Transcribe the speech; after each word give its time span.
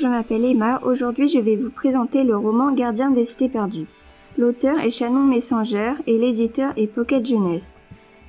Je 0.00 0.06
m'appelle 0.06 0.44
Emma. 0.44 0.80
Aujourd'hui, 0.84 1.26
je 1.26 1.40
vais 1.40 1.56
vous 1.56 1.70
présenter 1.70 2.22
le 2.22 2.36
roman 2.36 2.72
Gardien 2.72 3.10
des 3.10 3.24
cités 3.24 3.48
perdues. 3.48 3.86
L'auteur 4.36 4.78
est 4.78 4.90
Shannon 4.90 5.24
Messenger 5.24 5.94
et 6.06 6.18
l'éditeur 6.18 6.72
est 6.76 6.86
Pocket 6.86 7.26
Jeunesse. 7.26 7.82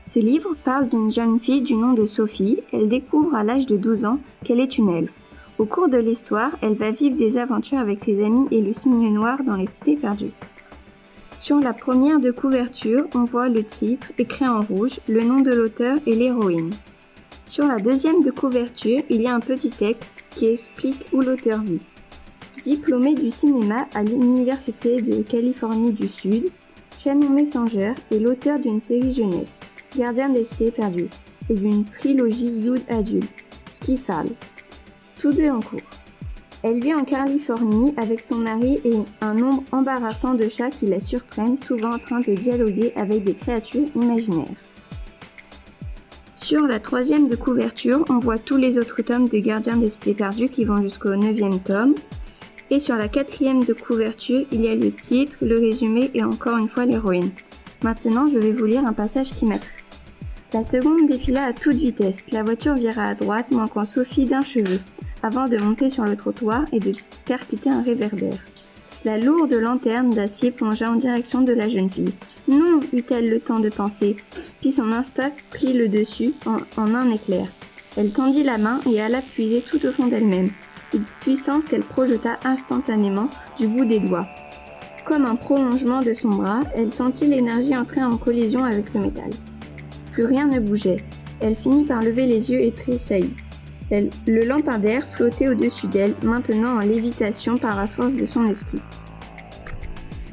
Ce 0.04 0.18
livre 0.18 0.56
parle 0.64 0.90
d'une 0.90 1.12
jeune 1.12 1.40
fille 1.40 1.62
du 1.62 1.76
nom 1.76 1.94
de 1.94 2.06
Sophie. 2.06 2.60
Elle 2.74 2.88
découvre 2.88 3.36
à 3.36 3.44
l'âge 3.44 3.68
de 3.68 3.78
12 3.78 4.06
ans 4.06 4.20
qu'elle 4.44 4.60
est 4.60 4.80
une 4.80 4.90
elfe. 4.90 5.14
Au 5.60 5.66
cours 5.66 5.90
de 5.90 5.98
l'histoire, 5.98 6.52
elle 6.62 6.76
va 6.76 6.90
vivre 6.90 7.18
des 7.18 7.38
aventures 7.38 7.78
avec 7.78 8.00
ses 8.00 8.24
amis 8.24 8.48
et 8.50 8.62
le 8.62 8.74
cygne 8.74 9.14
noir 9.14 9.44
dans 9.46 9.56
les 9.56 9.68
cités 9.68 9.96
perdues. 9.96 10.32
Sur 11.38 11.60
la 11.60 11.74
première 11.74 12.20
de 12.20 12.32
couverture, 12.32 13.06
on 13.14 13.26
voit 13.26 13.50
le 13.50 13.64
titre, 13.64 14.12
écrit 14.18 14.48
en 14.48 14.62
rouge, 14.62 15.00
le 15.08 15.22
nom 15.22 15.42
de 15.42 15.52
l'auteur 15.52 15.98
et 16.08 16.16
l'héroïne. 16.16 16.72
Sur 17.50 17.66
la 17.66 17.78
deuxième 17.78 18.22
de 18.22 18.30
couverture, 18.30 19.02
il 19.10 19.24
y 19.24 19.26
a 19.26 19.34
un 19.34 19.40
petit 19.40 19.72
texte 19.72 20.24
qui 20.30 20.46
explique 20.46 21.08
où 21.12 21.22
l'auteur 21.22 21.64
vit. 21.64 21.80
Diplômé 22.64 23.16
du 23.16 23.32
cinéma 23.32 23.88
à 23.96 24.04
l'Université 24.04 25.02
de 25.02 25.24
Californie 25.24 25.92
du 25.92 26.08
Sud, 26.08 26.48
Shannon 27.00 27.32
Messenger 27.32 27.94
est 28.12 28.20
l'auteur 28.20 28.60
d'une 28.60 28.80
série 28.80 29.12
jeunesse, 29.12 29.60
Gardien 29.98 30.30
des 30.30 30.46
cités 30.46 30.70
perdues, 30.70 31.10
et 31.50 31.56
d'une 31.56 31.86
trilogie 31.86 32.54
Youd 32.62 32.82
adulte, 32.88 33.34
Skifal, 33.82 34.28
tous 35.20 35.32
deux 35.32 35.50
en 35.50 35.60
cours. 35.60 35.80
Elle 36.62 36.80
vit 36.80 36.94
en 36.94 37.04
Californie 37.04 37.96
avec 37.98 38.20
son 38.20 38.38
mari 38.38 38.80
et 38.86 39.00
un 39.22 39.34
nombre 39.34 39.64
embarrassant 39.72 40.36
de 40.36 40.48
chats 40.50 40.70
qui 40.70 40.86
la 40.86 41.02
surprennent, 41.02 41.58
souvent 41.64 41.96
en 41.96 42.00
train 42.00 42.20
de 42.20 42.36
dialoguer 42.36 42.94
avec 42.96 43.24
des 43.24 43.34
créatures 43.34 43.88
imaginaires. 43.96 44.46
Sur 46.50 46.66
la 46.66 46.80
troisième 46.80 47.28
de 47.28 47.36
couverture, 47.36 48.04
on 48.10 48.18
voit 48.18 48.40
tous 48.40 48.58
les 48.58 48.80
autres 48.80 49.04
tomes 49.04 49.30
de 49.30 49.38
Gardiens 49.38 49.78
des 49.78 49.92
Cités 49.92 50.16
Perdues 50.16 50.50
qui 50.50 50.66
vont 50.66 50.82
jusqu'au 50.82 51.16
neuvième 51.16 51.60
tome. 51.60 51.94
Et 52.72 52.80
sur 52.80 52.96
la 52.96 53.08
quatrième 53.08 53.64
de 53.64 53.74
couverture, 53.74 54.48
il 54.52 54.66
y 54.66 54.68
a 54.68 54.74
le 54.74 54.92
titre, 54.92 55.38
le 55.44 55.60
résumé 55.60 56.10
et 56.16 56.24
encore 56.24 56.58
une 56.58 56.68
fois 56.68 56.88
l'héroïne. 56.88 57.30
Maintenant, 57.84 58.26
je 58.26 58.40
vais 58.40 58.52
vous 58.52 58.66
lire 58.66 58.84
un 58.84 58.94
passage 58.94 59.30
qui 59.30 59.46
m'a. 59.46 59.60
La 60.52 60.64
seconde 60.64 61.08
défila 61.08 61.46
à 61.46 61.54
toute 61.54 61.76
vitesse. 61.76 62.24
La 62.32 62.42
voiture 62.42 62.74
vira 62.74 63.04
à 63.04 63.14
droite, 63.14 63.52
manquant 63.52 63.86
Sophie 63.86 64.26
d'un 64.26 64.42
cheveu, 64.42 64.80
avant 65.22 65.46
de 65.46 65.58
monter 65.58 65.92
sur 65.92 66.04
le 66.04 66.16
trottoir 66.16 66.66
et 66.72 66.80
de 66.80 66.94
percuter 67.26 67.70
un 67.70 67.84
réverbère. 67.84 68.40
La 69.06 69.18
lourde 69.18 69.54
lanterne 69.54 70.10
d'acier 70.10 70.52
plongea 70.52 70.92
en 70.92 70.96
direction 70.96 71.42
de 71.42 71.54
la 71.54 71.70
jeune 71.70 71.90
fille. 71.90 72.14
Non, 72.50 72.82
eut-elle 72.92 73.30
le 73.30 73.40
temps 73.40 73.60
de 73.60 73.70
penser, 73.70 74.18
puis 74.60 74.74
son 74.74 74.92
instinct 74.92 75.32
prit 75.52 75.72
le 75.72 75.88
dessus 75.88 76.34
en, 76.46 76.96
un 76.96 77.10
éclair. 77.10 77.48
Elle 77.96 78.12
tendit 78.12 78.44
la 78.44 78.58
main 78.58 78.82
et 78.92 79.02
alla 79.02 79.22
puiser 79.22 79.62
tout 79.62 79.86
au 79.86 79.94
fond 79.94 80.08
d'elle-même, 80.08 80.50
une 80.94 81.06
puissance 81.22 81.66
qu'elle 81.66 81.84
projeta 81.84 82.40
instantanément 82.44 83.30
du 83.58 83.68
bout 83.68 83.86
des 83.86 84.00
doigts. 84.00 84.28
Comme 85.06 85.26
un 85.26 85.36
prolongement 85.36 86.02
de 86.02 86.14
son 86.14 86.30
bras, 86.30 86.60
elle 86.76 86.92
sentit 86.92 87.28
l'énergie 87.28 87.78
entrer 87.78 88.04
en 88.04 88.18
collision 88.18 88.66
avec 88.66 88.94
le 88.94 89.00
métal. 89.00 89.30
Plus 90.12 90.26
rien 90.26 90.48
ne 90.48 90.60
bougeait. 90.60 90.98
Elle 91.40 91.56
finit 91.56 91.86
par 91.86 92.02
lever 92.02 92.26
les 92.26 92.52
yeux 92.52 92.62
et 92.62 92.74
tressaillit. 92.74 93.34
Le 93.92 94.46
lampadaire 94.46 95.08
flottait 95.16 95.50
au-dessus 95.50 95.88
d'elle, 95.88 96.14
maintenant 96.22 96.76
en 96.76 96.80
lévitation 96.80 97.58
par 97.58 97.76
la 97.76 97.88
force 97.88 98.14
de 98.14 98.26
son 98.26 98.46
esprit. 98.46 98.82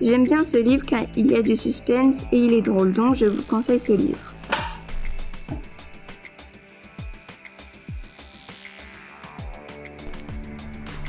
J'aime 0.01 0.25
bien 0.25 0.45
ce 0.45 0.59
livre 0.59 0.85
car 0.85 1.01
il 1.17 1.31
y 1.31 1.37
a 1.37 1.43
du 1.43 1.57
suspense 1.57 2.23
et 2.31 2.39
il 2.39 2.53
est 2.53 2.63
drôle, 2.63 2.93
donc 2.93 3.15
je 3.15 3.25
vous 3.27 3.43
conseille 3.45 3.79
ce 3.79 3.93
livre. 3.93 4.35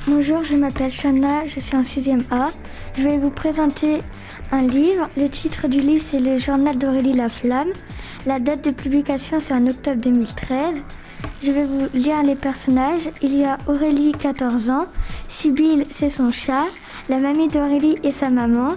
Bonjour, 0.08 0.44
je 0.46 0.56
m'appelle 0.56 0.94
Shana, 0.94 1.44
je 1.44 1.60
suis 1.60 1.76
en 1.76 1.82
6e 1.82 2.22
A. 2.32 2.48
Je 2.98 3.04
vais 3.04 3.18
vous 3.18 3.30
présenter 3.30 3.98
un 4.54 4.62
livre. 4.62 5.10
Le 5.18 5.28
titre 5.28 5.68
du 5.68 5.80
livre, 5.80 6.04
c'est 6.06 6.20
Le 6.20 6.38
journal 6.38 6.78
d'Aurélie 6.78 7.14
La 7.14 7.28
Flamme. 7.28 7.74
La 8.26 8.40
date 8.40 8.64
de 8.64 8.72
publication, 8.72 9.40
c'est 9.42 9.54
en 9.54 9.68
octobre 9.68 10.02
2013. 10.02 10.82
Je 11.44 11.52
vais 11.52 11.66
vous 11.66 11.88
lire 11.94 12.24
les 12.24 12.36
personnages. 12.36 13.10
Il 13.22 13.38
y 13.38 13.44
a 13.44 13.58
Aurélie, 13.68 14.14
14 14.14 14.70
ans. 14.70 14.86
Sibylle, 15.28 15.86
c'est 15.92 16.10
son 16.10 16.32
chat 16.32 16.66
la 17.10 17.20
mamie 17.20 17.48
d'Aurélie 17.48 17.96
et 18.04 18.12
sa 18.12 18.30
maman. 18.30 18.70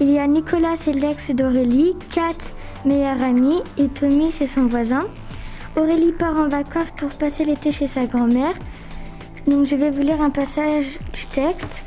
Il 0.00 0.10
y 0.10 0.18
a 0.18 0.26
Nicolas, 0.26 0.76
c'est 0.78 0.92
l'ex 0.92 1.30
d'Aurélie, 1.30 1.94
Kat, 2.10 2.38
meilleure 2.84 3.22
amie, 3.22 3.62
et 3.76 3.88
Tommy, 3.88 4.30
c'est 4.32 4.46
son 4.46 4.66
voisin. 4.66 5.06
Aurélie 5.76 6.12
part 6.12 6.38
en 6.38 6.48
vacances 6.48 6.92
pour 6.96 7.10
passer 7.10 7.44
l'été 7.44 7.70
chez 7.70 7.86
sa 7.86 8.06
grand-mère. 8.06 8.54
Donc 9.46 9.66
je 9.66 9.76
vais 9.76 9.90
vous 9.90 10.02
lire 10.02 10.20
un 10.22 10.30
passage 10.30 10.98
du 11.12 11.26
texte. 11.26 11.82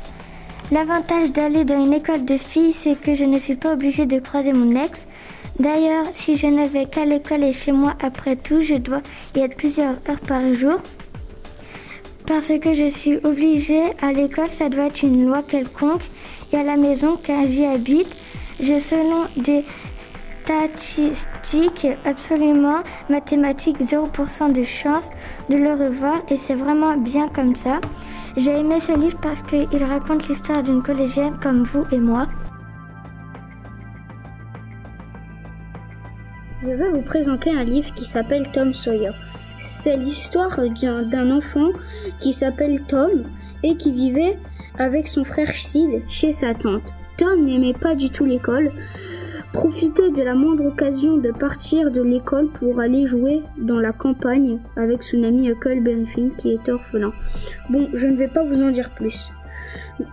L'avantage 0.70 1.32
d'aller 1.32 1.64
dans 1.64 1.84
une 1.84 1.92
école 1.92 2.24
de 2.24 2.36
filles, 2.36 2.72
c'est 2.72 2.98
que 2.98 3.14
je 3.14 3.24
ne 3.24 3.38
suis 3.38 3.56
pas 3.56 3.72
obligée 3.72 4.06
de 4.06 4.18
croiser 4.18 4.52
mon 4.52 4.74
ex. 4.82 5.06
D'ailleurs, 5.58 6.06
si 6.12 6.36
je 6.36 6.46
ne 6.46 6.66
vais 6.66 6.86
qu'à 6.86 7.04
l'école 7.04 7.42
et 7.42 7.52
chez 7.52 7.72
moi 7.72 7.94
après 8.02 8.36
tout, 8.36 8.62
je 8.62 8.74
dois 8.74 9.02
y 9.36 9.40
être 9.40 9.56
plusieurs 9.56 9.94
heures 10.08 10.20
par 10.26 10.54
jour. 10.54 10.80
Parce 12.26 12.52
que 12.60 12.74
je 12.74 12.88
suis 12.88 13.16
obligée 13.24 13.90
à 14.00 14.12
l'école, 14.12 14.48
ça 14.48 14.68
doit 14.68 14.86
être 14.86 15.02
une 15.02 15.26
loi 15.26 15.42
quelconque. 15.42 16.02
Et 16.52 16.56
à 16.56 16.62
la 16.62 16.76
maison, 16.76 17.18
quand 17.24 17.46
j'y 17.48 17.64
habite, 17.64 18.16
j'ai 18.60 18.78
selon 18.78 19.24
des 19.36 19.64
statistiques 20.44 21.86
absolument 22.04 22.82
mathématiques 23.08 23.80
0% 23.80 24.52
de 24.52 24.62
chance 24.62 25.10
de 25.48 25.56
le 25.56 25.72
revoir 25.72 26.22
et 26.28 26.36
c'est 26.36 26.54
vraiment 26.54 26.96
bien 26.96 27.28
comme 27.28 27.54
ça. 27.54 27.80
J'ai 28.36 28.52
aimé 28.52 28.80
ce 28.80 28.98
livre 28.98 29.18
parce 29.20 29.42
qu'il 29.42 29.84
raconte 29.84 30.28
l'histoire 30.28 30.62
d'une 30.62 30.82
collégienne 30.82 31.36
comme 31.42 31.64
vous 31.64 31.84
et 31.92 31.98
moi. 31.98 32.26
Je 36.62 36.68
veux 36.68 36.90
vous 36.90 37.02
présenter 37.02 37.50
un 37.50 37.64
livre 37.64 37.92
qui 37.94 38.04
s'appelle 38.04 38.50
Tom 38.52 38.72
Sawyer. 38.72 39.10
C'est 39.58 39.96
l'histoire 39.96 40.58
d'un 40.58 41.30
enfant 41.30 41.68
qui 42.20 42.32
s'appelle 42.32 42.82
Tom 42.86 43.24
et 43.62 43.76
qui 43.76 43.92
vivait 43.92 44.38
avec 44.78 45.08
son 45.08 45.24
frère 45.24 45.52
Sid 45.52 46.02
chez 46.08 46.32
sa 46.32 46.54
tante. 46.54 46.92
Tom 47.16 47.44
n'aimait 47.44 47.74
pas 47.74 47.94
du 47.94 48.10
tout 48.10 48.24
l'école, 48.24 48.72
profitait 49.52 50.10
de 50.10 50.22
la 50.22 50.34
moindre 50.34 50.66
occasion 50.66 51.18
de 51.18 51.30
partir 51.30 51.90
de 51.90 52.00
l'école 52.00 52.48
pour 52.48 52.80
aller 52.80 53.06
jouer 53.06 53.42
dans 53.58 53.78
la 53.78 53.92
campagne 53.92 54.58
avec 54.76 55.02
son 55.02 55.22
ami 55.22 55.50
Huckleberry 55.50 56.32
qui 56.38 56.52
est 56.52 56.68
orphelin. 56.68 57.12
Bon, 57.68 57.88
je 57.92 58.06
ne 58.06 58.16
vais 58.16 58.28
pas 58.28 58.42
vous 58.42 58.62
en 58.62 58.70
dire 58.70 58.90
plus. 58.90 59.30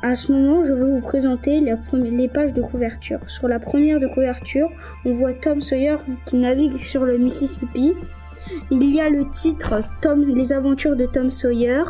À 0.03 0.13
ce 0.13 0.31
moment, 0.31 0.63
je 0.63 0.73
vais 0.73 0.83
vous 0.83 1.01
présenter 1.01 1.61
les 1.93 2.27
pages 2.27 2.53
de 2.53 2.61
couverture. 2.61 3.19
Sur 3.27 3.47
la 3.47 3.59
première 3.59 3.99
de 3.99 4.07
couverture, 4.07 4.69
on 5.05 5.13
voit 5.13 5.33
Tom 5.33 5.61
Sawyer 5.61 5.95
qui 6.25 6.35
navigue 6.35 6.77
sur 6.77 7.05
le 7.05 7.17
Mississippi 7.17 7.93
il 8.71 8.93
y 8.93 8.99
a 8.99 9.09
le 9.09 9.29
titre 9.29 9.81
Les 10.27 10.53
aventures 10.53 10.95
de 10.95 11.05
Tom 11.05 11.31
Sawyer. 11.31 11.83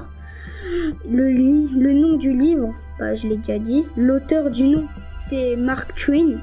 Le, 1.10 1.94
nom 1.94 2.18
du 2.18 2.32
livre, 2.32 2.74
bah, 3.00 3.16
je 3.16 3.28
l'ai 3.28 3.38
déjà 3.38 3.60
dit. 3.60 3.86
L'auteur 3.98 4.50
du 4.50 4.64
nom, 4.64 4.88
c'est 5.16 5.56
Mark 5.56 5.96
Twain. 5.96 6.38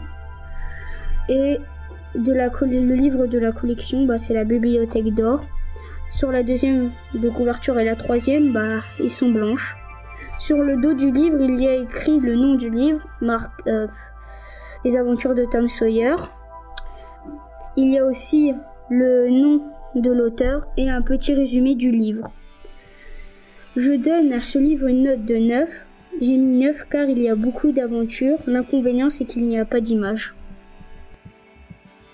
Et 1.29 1.59
le 2.15 2.95
livre 2.95 3.27
de 3.27 3.39
la 3.39 3.53
collection, 3.53 4.07
bah, 4.07 4.19
c'est 4.19 4.35
la 4.35 4.45
Bibliothèque 4.45 5.15
d'Or. 5.15 5.45
Sur 6.11 6.31
la 6.31 6.43
deuxième 6.43 6.93
de 7.15 7.29
couverture 7.29 7.79
et 7.79 7.85
la 7.85 7.97
troisième, 7.97 8.53
bah, 8.53 8.81
ils 9.01 9.11
sont 9.11 9.31
blanches. 9.31 9.77
Sur 10.39 10.59
le 10.59 10.77
dos 10.77 10.95
du 10.95 11.11
livre, 11.11 11.41
il 11.41 11.61
y 11.61 11.67
a 11.67 11.75
écrit 11.75 12.21
le 12.21 12.37
nom 12.37 12.55
du 12.55 12.71
livre, 12.71 13.01
Mark, 13.21 13.51
euh, 13.67 13.87
Les 14.85 14.97
aventures 14.97 15.35
de 15.35 15.45
Tom 15.45 15.69
Sawyer. 15.69 16.17
Il 17.77 17.91
y 17.93 17.99
a 17.99 18.05
aussi 18.05 18.55
le 18.89 19.29
nom 19.29 19.63
de 20.01 20.11
l'auteur 20.11 20.67
et 20.77 20.89
un 20.89 21.03
petit 21.03 21.35
résumé 21.35 21.75
du 21.75 21.91
livre. 21.91 22.33
Je 23.77 23.93
donne 23.93 24.33
à 24.33 24.41
ce 24.41 24.59
livre 24.59 24.87
une 24.87 25.03
note 25.03 25.25
de 25.25 25.37
9. 25.37 25.87
J'ai 26.21 26.37
mis 26.37 26.55
9 26.55 26.87
car 26.89 27.09
il 27.09 27.21
y 27.21 27.29
a 27.29 27.35
beaucoup 27.35 27.73
d'aventures. 27.73 28.39
L'inconvénient 28.47 29.11
c'est 29.11 29.25
qu'il 29.25 29.45
n'y 29.45 29.59
a 29.59 29.65
pas 29.65 29.81
d'image. 29.81 30.35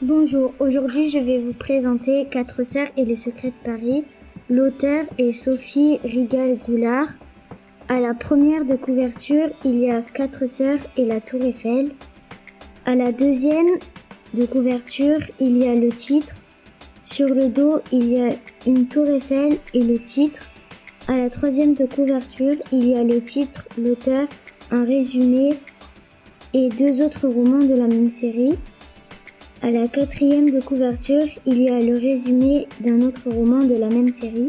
Bonjour, 0.01 0.53
aujourd'hui 0.59 1.09
je 1.09 1.21
vais 1.21 1.39
vous 1.39 1.53
présenter 1.53 2.27
Quatre 2.29 2.65
sœurs 2.65 2.89
et 2.97 3.05
les 3.05 3.17
secrets 3.17 3.53
de 3.53 3.65
Paris. 3.65 4.05
L'auteur 4.51 5.05
est 5.19 5.33
Sophie 5.33 6.01
Rigal-Goulard. 6.03 7.09
À 7.89 8.01
la 8.01 8.13
première 8.15 8.65
de 8.65 8.75
couverture, 8.75 9.49
il 9.65 9.79
y 9.79 9.91
a 9.91 10.03
Quatre 10.03 10.47
sœurs 10.47 10.79
et 10.97 11.05
la 11.05 11.21
Tour 11.21 11.43
Eiffel. 11.43 11.93
À 12.85 12.97
la 12.97 13.13
deuxième 13.13 13.79
de 14.35 14.45
couverture, 14.47 15.19
il 15.39 15.59
y 15.59 15.69
a 15.69 15.75
le 15.75 15.91
titre 15.91 16.35
sur 17.13 17.29
le 17.29 17.49
dos, 17.49 17.81
il 17.93 18.11
y 18.11 18.21
a 18.23 18.31
une 18.67 18.87
tour 18.87 19.07
Eiffel 19.07 19.59
et 19.75 19.83
le 19.83 19.99
titre. 19.99 20.51
À 21.09 21.19
la 21.19 21.29
troisième 21.29 21.75
de 21.75 21.85
couverture, 21.85 22.55
il 22.73 22.89
y 22.89 22.95
a 22.95 23.05
le 23.05 23.21
titre, 23.21 23.69
l'auteur, 23.77 24.27
un 24.71 24.83
résumé 24.83 25.59
et 26.55 26.71
deux 26.71 27.03
autres 27.03 27.29
romans 27.29 27.59
de 27.59 27.75
la 27.75 27.87
même 27.87 28.09
série. 28.09 28.57
À 29.61 29.71
la 29.71 29.89
quatrième 29.89 30.51
de 30.51 30.61
couverture, 30.63 31.27
il 31.45 31.63
y 31.63 31.69
a 31.69 31.81
le 31.81 31.99
résumé 31.99 32.67
d'un 32.81 33.03
autre 33.03 33.29
roman 33.29 33.59
de 33.59 33.75
la 33.75 33.91
même 33.91 34.09
série. 34.09 34.49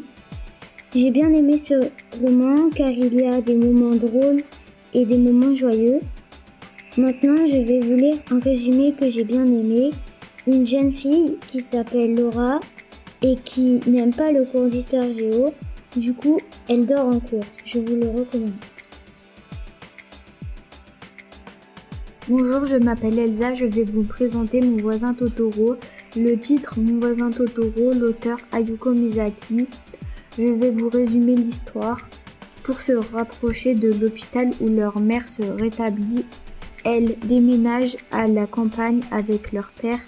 J'ai 0.96 1.12
bien 1.12 1.34
aimé 1.34 1.58
ce 1.58 1.90
roman 2.22 2.70
car 2.74 2.92
il 2.92 3.14
y 3.14 3.26
a 3.26 3.42
des 3.42 3.58
moments 3.58 3.96
drôles 3.96 4.42
et 4.94 5.04
des 5.04 5.18
moments 5.18 5.54
joyeux. 5.54 6.00
Maintenant, 6.98 7.46
je 7.46 7.58
vais 7.58 7.82
vous 7.82 7.96
lire 7.96 8.16
un 8.32 8.40
résumé 8.40 8.94
que 8.94 9.10
j'ai 9.10 9.26
bien 9.26 9.46
aimé. 9.46 9.90
Une 10.46 10.68
jeune 10.68 10.92
fille 10.92 11.38
qui 11.48 11.62
s'appelle 11.62 12.16
Laura 12.16 12.60
et 13.22 13.36
qui 13.36 13.80
n'aime 13.88 14.14
pas 14.14 14.30
le 14.30 14.44
cours 14.44 14.70
géo. 14.70 15.46
Du 15.96 16.14
coup, 16.14 16.38
elle 16.68 16.86
dort 16.86 17.08
en 17.08 17.20
cours. 17.22 17.46
Je 17.66 17.80
vous 17.80 17.96
le 17.96 18.10
recommande. 18.10 18.52
Bonjour, 22.28 22.66
je 22.66 22.76
m'appelle 22.76 23.18
Elsa, 23.18 23.54
je 23.54 23.66
vais 23.66 23.86
vous 23.86 24.06
présenter 24.06 24.60
Mon 24.60 24.76
voisin 24.76 25.14
Totoro. 25.14 25.78
Le 26.18 26.36
titre 26.36 26.78
Mon 26.78 27.00
voisin 27.00 27.30
Totoro, 27.30 27.92
l'auteur 27.98 28.38
Ayuko 28.52 28.92
Mizaki. 28.92 29.68
Je 30.38 30.44
vais 30.44 30.72
vous 30.72 30.90
résumer 30.90 31.36
l'histoire. 31.36 32.00
Pour 32.64 32.82
se 32.82 32.92
rapprocher 33.14 33.76
de 33.76 33.92
l'hôpital 33.94 34.50
où 34.60 34.68
leur 34.68 35.00
mère 35.00 35.26
se 35.26 35.44
rétablit, 35.44 36.26
elle 36.84 37.18
déménage 37.20 37.96
à 38.12 38.26
la 38.26 38.46
campagne 38.46 39.02
avec 39.10 39.54
leur 39.54 39.72
père. 39.72 40.00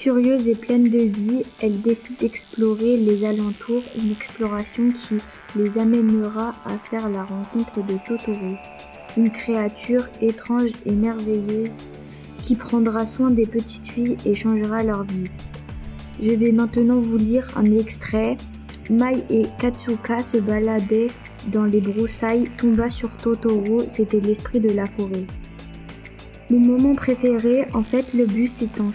Curieuse 0.00 0.48
et 0.48 0.54
pleine 0.54 0.84
de 0.84 0.96
vie, 0.96 1.42
elle 1.60 1.78
décide 1.82 2.16
d'explorer 2.20 2.96
les 2.96 3.22
alentours, 3.26 3.82
une 4.02 4.10
exploration 4.10 4.86
qui 4.86 5.18
les 5.54 5.76
amènera 5.76 6.52
à 6.64 6.78
faire 6.78 7.10
la 7.10 7.24
rencontre 7.24 7.84
de 7.84 7.98
Totoro 8.06 8.56
une 9.18 9.28
créature 9.28 10.08
étrange 10.22 10.70
et 10.86 10.92
merveilleuse 10.92 11.68
qui 12.38 12.54
prendra 12.54 13.04
soin 13.04 13.30
des 13.30 13.44
petites 13.44 13.88
filles 13.88 14.16
et 14.24 14.32
changera 14.32 14.82
leur 14.82 15.04
vie. 15.04 15.28
Je 16.22 16.30
vais 16.30 16.52
maintenant 16.52 16.98
vous 16.98 17.18
lire 17.18 17.50
un 17.56 17.66
extrait. 17.66 18.38
Mai 18.88 19.22
et 19.28 19.42
Katsuka 19.58 20.20
se 20.20 20.38
baladaient 20.38 21.08
dans 21.48 21.64
les 21.64 21.82
broussailles, 21.82 22.44
tomba 22.56 22.88
sur 22.88 23.10
Totoro, 23.18 23.80
c'était 23.86 24.20
l'esprit 24.20 24.60
de 24.60 24.70
la 24.70 24.86
forêt. 24.86 25.26
Mon 26.50 26.58
moment 26.58 26.94
préféré, 26.94 27.66
en 27.74 27.82
fait, 27.82 28.14
le 28.14 28.24
bus 28.24 28.62
est 28.62 28.80
en. 28.80 28.88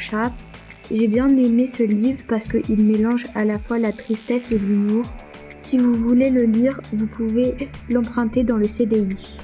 J'ai 0.92 1.08
bien 1.08 1.28
aimé 1.28 1.66
ce 1.68 1.82
livre 1.82 2.24
parce 2.28 2.48
qu'il 2.48 2.84
mélange 2.84 3.26
à 3.34 3.44
la 3.44 3.58
fois 3.58 3.80
la 3.80 3.92
tristesse 3.92 4.52
et 4.52 4.60
l'humour. 4.60 5.04
Si 5.62 5.80
vous 5.80 5.96
voulez 5.96 6.30
le 6.30 6.44
lire, 6.44 6.80
vous 6.94 7.08
pouvez 7.08 7.56
l'emprunter 7.90 8.44
dans 8.44 8.58
le 8.58 8.66
CDI. 8.66 9.40